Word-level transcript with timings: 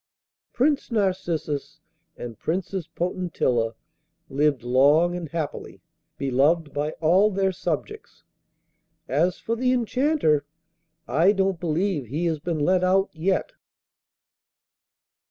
Prince 0.51 0.89
Narcissus 0.91 1.79
and 2.17 2.39
Princess 2.39 2.87
Potentilla 2.87 3.75
lived 4.29 4.63
long 4.63 5.15
and 5.15 5.29
happily, 5.29 5.79
beloved 6.17 6.73
by 6.73 6.93
all 7.01 7.29
their 7.29 7.51
subjects. 7.51 8.23
As 9.07 9.37
for 9.37 9.55
the 9.55 9.71
Enchanter, 9.71 10.43
I 11.07 11.33
don't 11.33 11.59
believe 11.59 12.07
he 12.07 12.25
has 12.25 12.39
been 12.39 12.57
let 12.57 12.83
out 12.83 13.11
yet. 13.13 13.51